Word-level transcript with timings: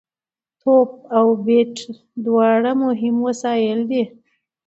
توپ 0.61 0.89
او 1.17 1.27
بېټ 1.45 1.75
دواړه 2.25 2.71
مهم 2.83 3.15
وسایل 3.27 3.79
دي. 3.91 4.03